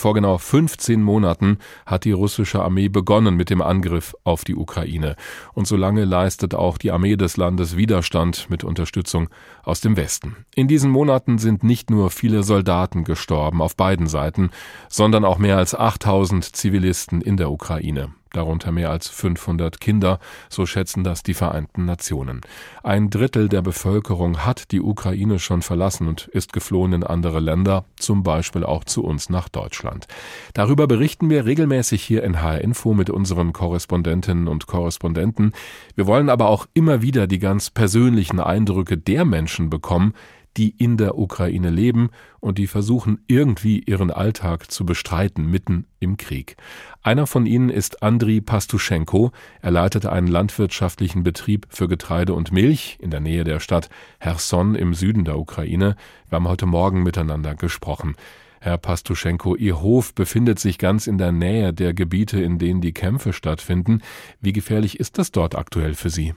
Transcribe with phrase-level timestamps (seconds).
[0.00, 5.14] Vor genau 15 Monaten hat die russische Armee begonnen mit dem Angriff auf die Ukraine.
[5.52, 9.28] Und so lange leistet auch die Armee des Landes Widerstand mit Unterstützung
[9.62, 10.46] aus dem Westen.
[10.54, 14.48] In diesen Monaten sind nicht nur viele Soldaten gestorben auf beiden Seiten,
[14.88, 20.18] sondern auch mehr als 8000 Zivilisten in der Ukraine darunter mehr als 500 Kinder,
[20.48, 22.40] so schätzen das die Vereinten Nationen.
[22.82, 27.84] Ein Drittel der Bevölkerung hat die Ukraine schon verlassen und ist geflohen in andere Länder,
[27.96, 30.06] zum Beispiel auch zu uns nach Deutschland.
[30.54, 35.52] Darüber berichten wir regelmäßig hier in HR Info mit unseren Korrespondentinnen und Korrespondenten.
[35.94, 40.14] Wir wollen aber auch immer wieder die ganz persönlichen Eindrücke der Menschen bekommen,
[40.56, 46.16] die in der Ukraine leben und die versuchen irgendwie ihren Alltag zu bestreiten mitten im
[46.16, 46.56] Krieg.
[47.02, 49.30] Einer von ihnen ist Andriy Pastuschenko.
[49.62, 54.74] Er leitete einen landwirtschaftlichen Betrieb für Getreide und Milch in der Nähe der Stadt Herson
[54.74, 55.96] im Süden der Ukraine.
[56.28, 58.16] Wir haben heute Morgen miteinander gesprochen.
[58.62, 62.92] Herr Pastuschenko, Ihr Hof befindet sich ganz in der Nähe der Gebiete, in denen die
[62.92, 64.02] Kämpfe stattfinden.
[64.42, 66.34] Wie gefährlich ist das dort aktuell für Sie?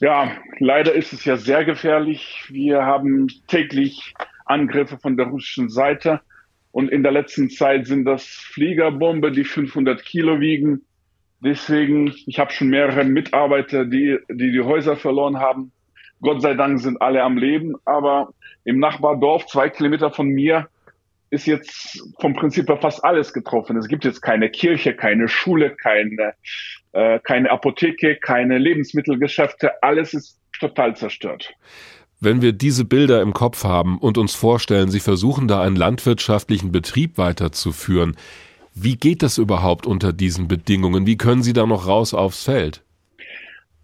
[0.00, 2.44] Ja, leider ist es ja sehr gefährlich.
[2.48, 6.20] Wir haben täglich Angriffe von der russischen Seite.
[6.72, 10.82] Und in der letzten Zeit sind das Fliegerbombe, die 500 Kilo wiegen.
[11.40, 15.72] Deswegen, ich habe schon mehrere Mitarbeiter, die, die die Häuser verloren haben.
[16.20, 17.74] Gott sei Dank sind alle am Leben.
[17.84, 18.32] Aber
[18.64, 20.68] im Nachbardorf, zwei Kilometer von mir,
[21.34, 23.76] ist jetzt vom Prinzip her fast alles getroffen.
[23.76, 26.34] Es gibt jetzt keine Kirche, keine Schule, keine,
[26.92, 29.82] äh, keine Apotheke, keine Lebensmittelgeschäfte.
[29.82, 31.52] Alles ist total zerstört.
[32.20, 36.72] Wenn wir diese Bilder im Kopf haben und uns vorstellen, Sie versuchen da einen landwirtschaftlichen
[36.72, 38.16] Betrieb weiterzuführen,
[38.74, 41.06] wie geht das überhaupt unter diesen Bedingungen?
[41.06, 42.82] Wie können Sie da noch raus aufs Feld?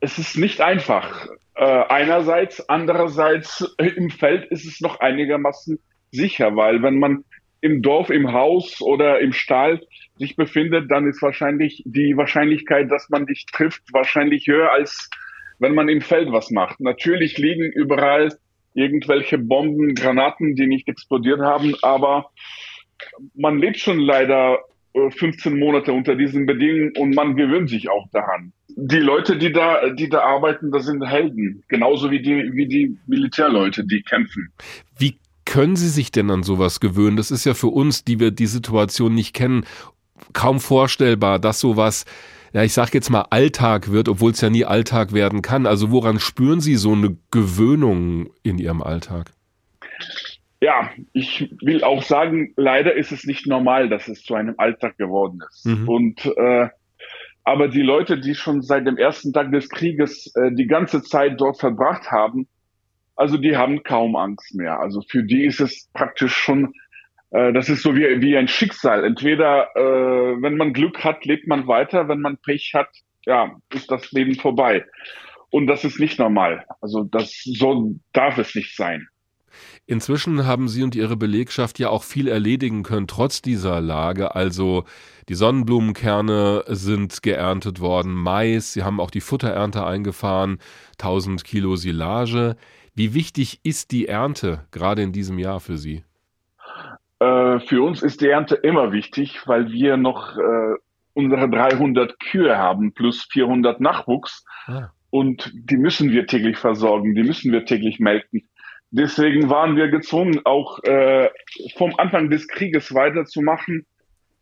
[0.00, 1.26] Es ist nicht einfach.
[1.54, 5.78] Äh, einerseits, andererseits im Feld ist es noch einigermaßen
[6.14, 7.24] sicher, weil wenn man
[7.64, 9.80] im Dorf, im Haus oder im Stall
[10.18, 15.08] sich befindet, dann ist wahrscheinlich die Wahrscheinlichkeit, dass man dich trifft, wahrscheinlich höher als
[15.60, 16.78] wenn man im Feld was macht.
[16.80, 18.36] Natürlich liegen überall
[18.74, 22.30] irgendwelche Bomben, Granaten, die nicht explodiert haben, aber
[23.34, 24.58] man lebt schon leider
[24.92, 28.52] 15 äh, Monate unter diesen Bedingungen und man gewöhnt sich auch daran.
[28.76, 32.98] Die Leute, die da, die da arbeiten, das sind Helden, genauso wie die, wie die
[33.06, 34.52] Militärleute, die kämpfen.
[34.98, 35.16] Wie
[35.54, 37.16] können Sie sich denn an sowas gewöhnen?
[37.16, 39.64] Das ist ja für uns, die wir die Situation nicht kennen,
[40.32, 42.06] kaum vorstellbar, dass sowas
[42.52, 45.66] ja, ich sag jetzt mal Alltag wird, obwohl es ja nie Alltag werden kann.
[45.66, 49.30] Also woran spüren Sie so eine Gewöhnung in Ihrem Alltag?
[50.60, 54.98] Ja, ich will auch sagen, leider ist es nicht normal, dass es zu einem Alltag
[54.98, 55.66] geworden ist.
[55.66, 55.88] Mhm.
[55.88, 56.68] Und äh,
[57.44, 61.40] aber die Leute, die schon seit dem ersten Tag des Krieges äh, die ganze Zeit
[61.40, 62.48] dort verbracht haben,
[63.16, 64.80] also die haben kaum Angst mehr.
[64.80, 66.74] Also für die ist es praktisch schon,
[67.30, 69.04] äh, das ist so wie, wie ein Schicksal.
[69.04, 72.88] Entweder, äh, wenn man Glück hat, lebt man weiter, wenn man Pech hat,
[73.26, 74.84] ja, ist das Leben vorbei.
[75.50, 76.64] Und das ist nicht normal.
[76.80, 79.08] Also das so darf es nicht sein.
[79.86, 84.34] Inzwischen haben Sie und Ihre Belegschaft ja auch viel erledigen können, trotz dieser Lage.
[84.34, 84.84] Also
[85.28, 90.58] die Sonnenblumenkerne sind geerntet worden, Mais, Sie haben auch die Futterernte eingefahren,
[90.98, 92.56] 1000 Kilo Silage.
[92.94, 96.04] Wie wichtig ist die Ernte gerade in diesem Jahr für Sie?
[97.18, 100.74] Äh, für uns ist die Ernte immer wichtig, weil wir noch äh,
[101.12, 104.44] unsere 300 Kühe haben plus 400 Nachwuchs.
[104.66, 104.90] Ah.
[105.10, 108.48] Und die müssen wir täglich versorgen, die müssen wir täglich melken.
[108.90, 111.30] Deswegen waren wir gezwungen, auch äh,
[111.76, 113.86] vom Anfang des Krieges weiterzumachen.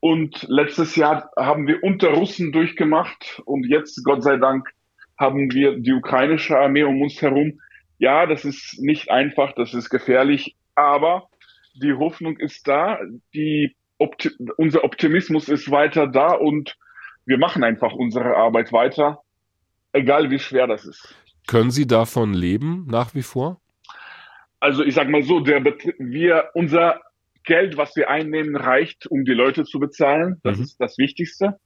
[0.00, 4.68] Und letztes Jahr haben wir unter Russen durchgemacht und jetzt, Gott sei Dank,
[5.16, 7.60] haben wir die ukrainische Armee um uns herum,
[8.00, 11.28] ja, das ist nicht einfach, das ist gefährlich, aber
[11.74, 12.98] die Hoffnung ist da,
[13.34, 16.76] die Opti unser Optimismus ist weiter da und
[17.26, 19.20] wir machen einfach unsere Arbeit weiter,
[19.92, 21.14] egal wie schwer das ist.
[21.46, 23.60] Können Sie davon leben nach wie vor?
[24.60, 27.02] Also ich sag mal so, der wir unser
[27.44, 30.40] Geld, was wir einnehmen, reicht, um die Leute zu bezahlen.
[30.42, 30.64] Das mhm.
[30.64, 31.58] ist das Wichtigste,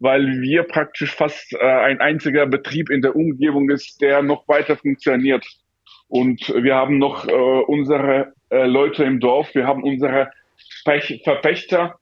[0.00, 4.76] weil wir praktisch fast äh, ein einziger Betrieb in der Umgebung ist, der noch weiter
[4.76, 5.44] funktioniert.
[6.08, 10.30] Und wir haben noch äh, unsere äh, Leute im Dorf, wir haben unsere
[10.84, 11.98] Pech Verpächter,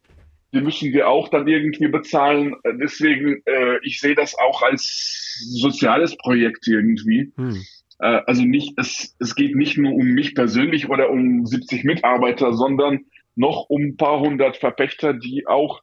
[0.52, 2.54] die müssen wir auch dann irgendwie bezahlen.
[2.80, 7.32] Deswegen, äh, ich sehe das auch als soziales Projekt irgendwie.
[7.36, 7.62] Hm.
[7.98, 12.52] Äh, also nicht, es, es geht nicht nur um mich persönlich oder um 70 Mitarbeiter,
[12.52, 15.82] sondern noch um ein paar hundert Verpächter, die auch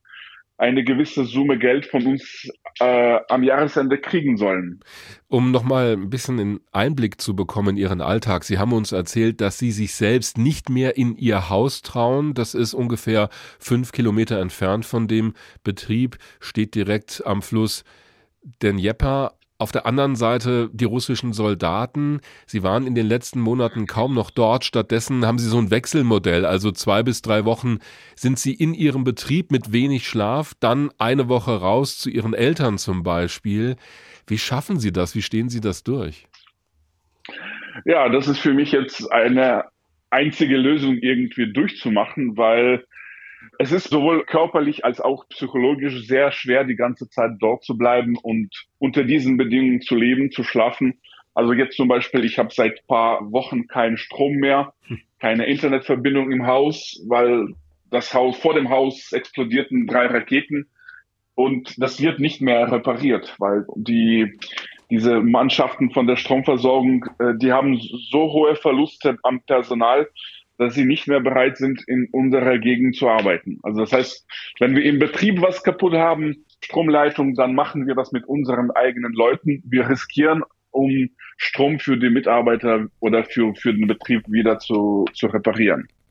[0.63, 2.49] eine gewisse Summe Geld von uns
[2.79, 4.79] äh, am Jahresende kriegen sollen.
[5.27, 8.45] Um nochmal ein bisschen einen Einblick zu bekommen in Ihren Alltag.
[8.45, 12.33] Sie haben uns erzählt, dass Sie sich selbst nicht mehr in Ihr Haus trauen.
[12.33, 13.27] Das ist ungefähr
[13.59, 15.33] fünf Kilometer entfernt von dem
[15.65, 17.83] Betrieb, steht direkt am Fluss
[18.61, 19.33] Dnjepr.
[19.63, 22.19] Auf der anderen Seite die russischen Soldaten.
[22.45, 24.65] Sie waren in den letzten Monaten kaum noch dort.
[24.65, 26.45] Stattdessen haben sie so ein Wechselmodell.
[26.45, 27.79] Also zwei bis drei Wochen
[28.13, 32.77] sind sie in ihrem Betrieb mit wenig Schlaf, dann eine Woche raus zu ihren Eltern
[32.77, 33.77] zum Beispiel.
[34.27, 35.15] Wie schaffen Sie das?
[35.15, 36.27] Wie stehen Sie das durch?
[37.85, 39.63] Ja, das ist für mich jetzt eine
[40.09, 42.83] einzige Lösung irgendwie durchzumachen, weil
[43.59, 48.17] es ist sowohl körperlich als auch psychologisch sehr schwer, die ganze Zeit dort zu bleiben
[48.21, 48.49] und
[48.79, 50.99] unter diesen Bedingungen zu leben, zu schlafen.
[51.33, 54.73] Also jetzt zum Beispiel, ich habe seit paar Wochen keinen Strom mehr,
[55.19, 57.47] keine Internetverbindung im Haus, weil
[57.89, 60.67] das Haus vor dem Haus explodierten drei Raketen
[61.35, 64.37] und das wird nicht mehr repariert, weil die
[64.89, 67.79] diese Mannschaften von der Stromversorgung, äh, die haben
[68.11, 70.07] so hohe Verluste am Personal,
[70.57, 73.59] dass sie nicht mehr bereit sind, in unserer Gegend zu arbeiten.
[73.63, 74.27] Also das heißt,
[74.59, 79.13] wenn wir im Betrieb was kaputt haben, Stromleitung, dann machen wir das mit unseren eigenen
[79.13, 79.63] Leuten.
[79.65, 85.27] Wir riskieren, um Strom für die Mitarbeiter oder für, für den Betrieb wieder zu, zu
[85.27, 85.87] reparieren.